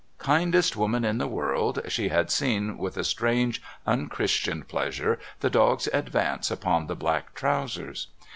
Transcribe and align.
Kindest 0.17 0.75
woman 0.75 1.05
in 1.05 1.19
the 1.19 1.27
world, 1.27 1.79
she 1.87 2.07
had 2.09 2.31
seen 2.31 2.79
with 2.79 2.97
a 2.97 3.03
strange 3.03 3.61
un 3.85 4.07
Christian 4.09 4.63
pleasure 4.63 5.19
the 5.41 5.49
dog's 5.51 5.85
advance 5.93 6.49
upon 6.49 6.87
the 6.87 6.95
black 6.95 7.35
trousers. 7.35 8.07